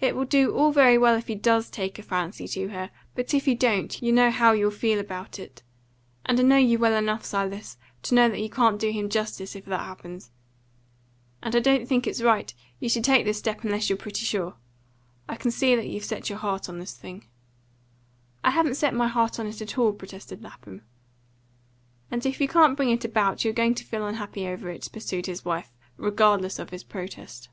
It 0.00 0.16
will 0.16 0.24
do 0.24 0.54
all 0.54 0.72
very 0.72 0.96
well 0.96 1.14
if 1.18 1.26
he 1.26 1.34
DOES 1.34 1.68
take 1.68 1.98
a 1.98 2.02
fancy 2.02 2.48
to 2.48 2.68
her; 2.68 2.90
but 3.14 3.34
if 3.34 3.44
he 3.44 3.54
don't, 3.54 4.00
you 4.02 4.10
know 4.10 4.30
how 4.30 4.52
you'll 4.52 4.70
feel 4.70 4.98
about 4.98 5.38
it. 5.38 5.62
And 6.24 6.40
I 6.40 6.42
know 6.44 6.56
you 6.56 6.78
well 6.78 6.94
enough, 6.96 7.26
Silas, 7.26 7.76
to 8.04 8.14
know 8.14 8.30
that 8.30 8.40
you 8.40 8.48
can't 8.48 8.80
do 8.80 8.90
him 8.90 9.10
justice 9.10 9.54
if 9.54 9.66
that 9.66 9.80
happens. 9.80 10.30
And 11.42 11.54
I 11.54 11.60
don't 11.60 11.86
think 11.86 12.06
it's 12.06 12.22
right 12.22 12.54
you 12.78 12.88
should 12.88 13.04
take 13.04 13.26
this 13.26 13.36
step 13.36 13.62
unless 13.62 13.90
you're 13.90 13.98
pretty 13.98 14.24
sure. 14.24 14.54
I 15.28 15.36
can 15.36 15.50
see 15.50 15.76
that 15.76 15.88
you've 15.88 16.06
set 16.06 16.30
your 16.30 16.38
heart 16.38 16.70
on 16.70 16.78
this 16.78 16.94
thing." 16.96 17.26
"I 18.42 18.52
haven't 18.52 18.76
set 18.76 18.94
my 18.94 19.08
heart 19.08 19.38
on 19.38 19.46
it 19.46 19.60
at 19.60 19.76
all," 19.76 19.92
protested 19.92 20.42
Lapham. 20.42 20.84
"And 22.10 22.24
if 22.24 22.40
you 22.40 22.48
can't 22.48 22.78
bring 22.78 22.88
it 22.88 23.04
about, 23.04 23.44
you're 23.44 23.52
going 23.52 23.74
to 23.74 23.84
feel 23.84 24.06
unhappy 24.06 24.46
over 24.48 24.70
it," 24.70 24.88
pursued 24.90 25.26
his 25.26 25.44
wife, 25.44 25.70
regardless 25.98 26.58
of 26.58 26.70
his 26.70 26.82
protest. 26.82 27.50